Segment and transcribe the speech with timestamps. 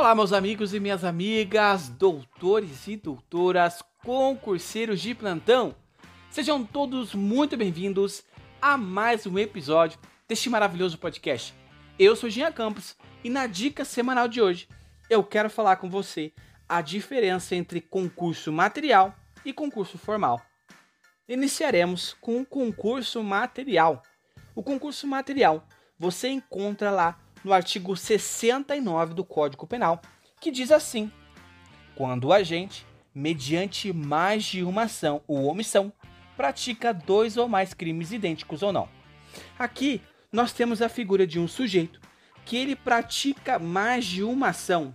[0.00, 5.74] Olá, meus amigos e minhas amigas, doutores e doutoras, concurseiros de plantão.
[6.30, 8.24] Sejam todos muito bem-vindos
[8.62, 11.54] a mais um episódio deste maravilhoso podcast.
[11.98, 14.66] Eu sou Ginha Campos e na dica semanal de hoje
[15.10, 16.32] eu quero falar com você
[16.66, 19.14] a diferença entre concurso material
[19.44, 20.40] e concurso formal.
[21.28, 24.02] Iniciaremos com o concurso material.
[24.54, 30.00] O concurso material você encontra lá no artigo 69 do Código Penal,
[30.40, 31.10] que diz assim:
[31.94, 35.92] quando o agente, mediante mais de uma ação ou omissão,
[36.36, 38.88] pratica dois ou mais crimes idênticos ou não.
[39.58, 40.00] Aqui
[40.32, 42.00] nós temos a figura de um sujeito
[42.44, 44.94] que ele pratica mais de uma ação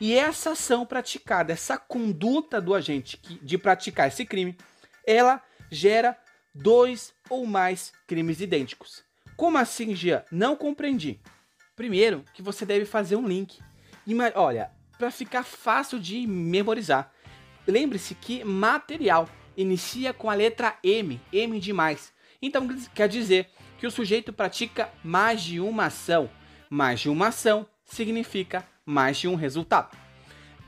[0.00, 4.56] e essa ação praticada, essa conduta do agente de praticar esse crime,
[5.06, 6.18] ela gera
[6.54, 9.02] dois ou mais crimes idênticos.
[9.36, 10.24] Como assim, Gia?
[10.30, 11.20] Não compreendi.
[11.76, 13.58] Primeiro, que você deve fazer um link.
[14.34, 17.12] Olha, para ficar fácil de memorizar,
[17.66, 22.14] lembre-se que material inicia com a letra M, M de mais.
[22.40, 26.30] Então quer dizer que o sujeito pratica mais de uma ação.
[26.70, 29.94] Mais de uma ação significa mais de um resultado.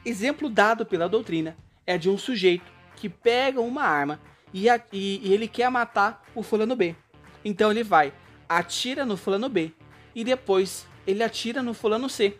[0.04, 1.56] Exemplo dado pela doutrina
[1.86, 4.20] é de um sujeito que pega uma arma
[4.52, 6.94] e, a, e, e ele quer matar o fulano B.
[7.42, 8.12] Então ele vai,
[8.46, 9.72] atira no fulano B
[10.14, 12.38] e depois ele atira no fulano C.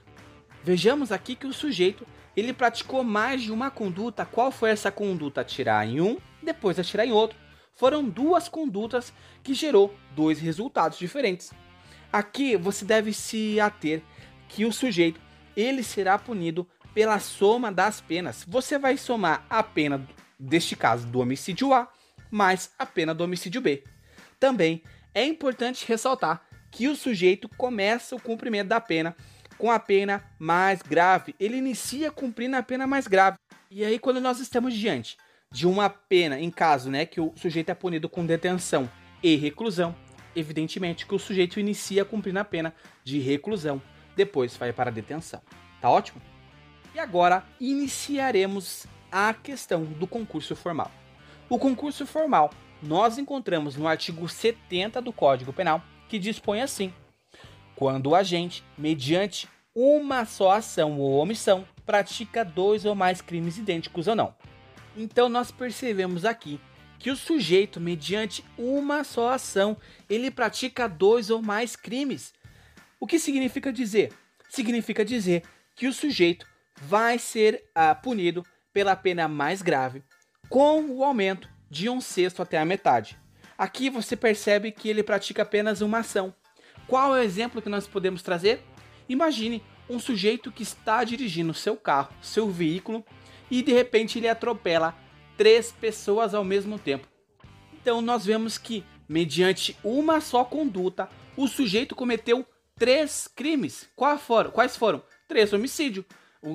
[0.62, 4.26] Vejamos aqui que o sujeito ele praticou mais de uma conduta.
[4.26, 5.40] Qual foi essa conduta?
[5.40, 7.38] Atirar em um, depois atirar em outro.
[7.74, 9.10] Foram duas condutas
[9.42, 11.50] que gerou dois resultados diferentes.
[12.12, 14.02] Aqui você deve se ater
[14.48, 15.18] que o sujeito
[15.56, 18.44] ele será punido pela soma das penas.
[18.46, 20.06] Você vai somar a pena
[20.38, 21.88] deste caso do homicídio A
[22.30, 23.82] mais a pena do homicídio B.
[24.38, 24.82] Também
[25.14, 29.16] é importante ressaltar que o sujeito começa o cumprimento da pena
[29.56, 31.34] com a pena mais grave.
[31.38, 33.38] Ele inicia cumprindo a pena mais grave.
[33.70, 35.16] E aí, quando nós estamos diante
[35.50, 38.88] de uma pena, em caso né, que o sujeito é punido com detenção
[39.22, 39.94] e reclusão,
[40.36, 43.82] evidentemente que o sujeito inicia cumprindo a pena de reclusão,
[44.16, 45.40] depois vai para a detenção.
[45.80, 46.20] Tá ótimo?
[46.94, 50.90] E agora iniciaremos a questão do concurso formal.
[51.48, 52.50] O concurso formal
[52.82, 56.92] nós encontramos no artigo 70 do Código Penal, que dispõe assim:
[57.76, 64.08] quando o agente, mediante uma só ação ou omissão, pratica dois ou mais crimes idênticos
[64.08, 64.34] ou não.
[64.96, 66.60] Então nós percebemos aqui
[66.98, 69.76] que o sujeito, mediante uma só ação,
[70.10, 72.34] ele pratica dois ou mais crimes.
[72.98, 74.12] O que significa dizer?
[74.48, 75.44] Significa dizer
[75.76, 76.44] que o sujeito
[76.80, 80.02] vai ser ah, punido pela pena mais grave,
[80.48, 83.18] com o aumento de um sexto até a metade.
[83.58, 86.32] Aqui você percebe que ele pratica apenas uma ação.
[86.86, 88.62] Qual é o exemplo que nós podemos trazer?
[89.08, 93.04] Imagine um sujeito que está dirigindo seu carro, seu veículo,
[93.50, 94.94] e de repente ele atropela
[95.36, 97.08] três pessoas ao mesmo tempo.
[97.72, 102.46] Então nós vemos que, mediante uma só conduta, o sujeito cometeu
[102.76, 103.88] três crimes.
[103.96, 104.52] Quais foram?
[104.52, 105.02] Quais foram?
[105.26, 106.06] Três homicídios.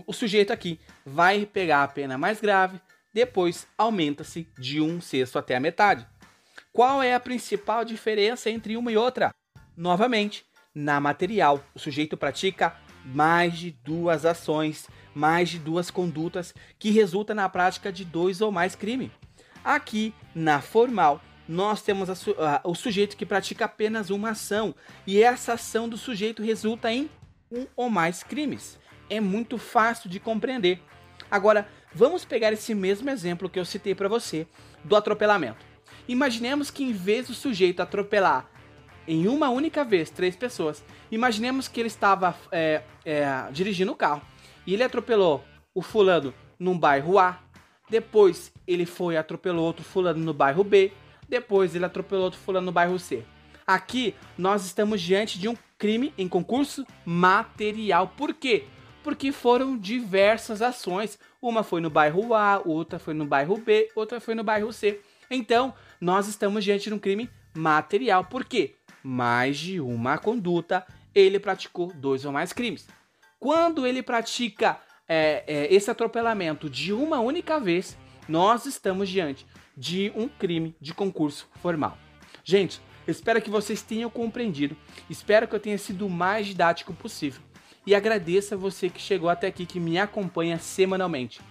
[0.07, 2.79] O sujeito aqui vai pegar a pena mais grave,
[3.13, 6.07] depois aumenta-se de um sexto até a metade.
[6.73, 9.31] Qual é a principal diferença entre uma e outra?
[9.77, 12.75] Novamente, na material, o sujeito pratica
[13.05, 18.51] mais de duas ações, mais de duas condutas, que resulta na prática de dois ou
[18.51, 19.11] mais crimes.
[19.63, 24.73] Aqui, na formal, nós temos a, o sujeito que pratica apenas uma ação,
[25.05, 27.07] e essa ação do sujeito resulta em
[27.51, 28.79] um ou mais crimes.
[29.11, 30.81] É muito fácil de compreender.
[31.29, 34.47] Agora, vamos pegar esse mesmo exemplo que eu citei para você
[34.83, 35.72] do atropelamento.
[36.07, 38.49] Imaginemos que em vez do sujeito atropelar
[39.07, 44.21] em uma única vez três pessoas, imaginemos que ele estava é, é, dirigindo o carro
[44.65, 45.43] e ele atropelou
[45.73, 47.39] o fulano num bairro A,
[47.89, 50.91] depois ele foi e atropelou outro fulano no bairro B,
[51.27, 53.23] depois ele atropelou outro fulano no bairro C.
[53.65, 58.13] Aqui nós estamos diante de um crime em concurso material.
[58.17, 58.65] Por quê?
[59.03, 61.19] Porque foram diversas ações.
[61.41, 65.01] Uma foi no bairro A, outra foi no bairro B, outra foi no bairro C.
[65.29, 68.25] Então, nós estamos diante de um crime material.
[68.25, 68.75] Por quê?
[69.03, 72.87] Mais de uma conduta, ele praticou dois ou mais crimes.
[73.39, 77.97] Quando ele pratica é, é, esse atropelamento de uma única vez,
[78.27, 81.97] nós estamos diante de um crime de concurso formal.
[82.43, 84.77] Gente, espero que vocês tenham compreendido.
[85.09, 87.41] Espero que eu tenha sido o mais didático possível.
[87.85, 91.41] E agradeço a você que chegou até aqui, que me acompanha semanalmente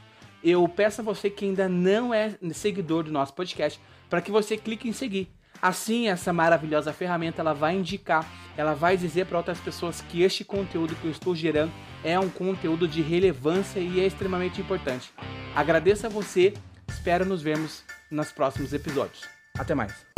[0.42, 4.56] eu peço a você que ainda não é seguidor do nosso podcast para que você
[4.56, 5.28] clique em seguir.
[5.60, 10.44] Assim, essa maravilhosa ferramenta ela vai indicar, ela vai dizer para outras pessoas que este
[10.44, 11.72] conteúdo que eu estou gerando
[12.02, 15.12] é um conteúdo de relevância e é extremamente importante.
[15.54, 16.52] Agradeço a você,
[16.88, 19.22] espero nos vermos nos próximos episódios.
[19.56, 20.11] Até mais.